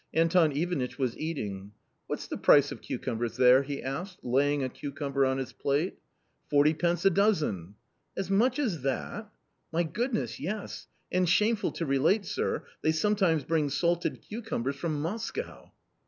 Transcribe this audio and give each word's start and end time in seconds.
Anton 0.15 0.51
Ivanitch 0.51 0.97
was 0.97 1.15
eating." 1.15 1.73
What's 2.07 2.25
the 2.25 2.35
price 2.35 2.71
of 2.71 2.81
cucumbers 2.81 3.37
there?" 3.37 3.61
he 3.61 3.83
asked, 3.83 4.17
laying 4.23 4.63
a 4.63 4.69
cucumber 4.69 5.27
on 5.27 5.37
his 5.37 5.53
plate." 5.53 5.99
Forty 6.49 6.73
pence 6.73 7.05
a 7.05 7.11
dozen."" 7.11 7.75
As 8.17 8.27
much 8.31 8.57
as 8.57 8.81
that?"" 8.81 9.29
My 9.71 9.83
goodness, 9.83 10.39
yes; 10.39 10.87
and, 11.11 11.29
shameful 11.29 11.71
to 11.73 11.85
relate, 11.85 12.25
sir, 12.25 12.65
they 12.81 12.91
sometimes 12.91 13.43
bring 13.43 13.69
salted 13.69 14.23
cucumbers 14.23 14.75
from 14.77 14.99
Moscow." 15.03 15.71